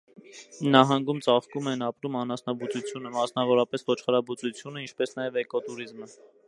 [0.75, 6.15] Նահանգում ծաղկում են ապրում անասնաբուծությունը, մասնավորապես՝ ոչխարաբուծությունը, ինչպես նաև՝ էկոտուրիզմը։